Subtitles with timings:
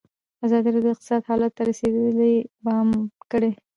[0.45, 2.87] ازادي راډیو د اقتصاد حالت ته رسېدلي پام
[3.31, 3.51] کړی.